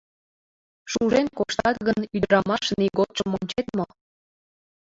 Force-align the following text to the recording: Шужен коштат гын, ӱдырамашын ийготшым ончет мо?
Шужен 0.91 1.27
коштат 1.37 1.77
гын, 1.87 1.99
ӱдырамашын 2.15 2.79
ийготшым 2.85 3.29
ончет 3.39 3.67
мо? 3.77 3.85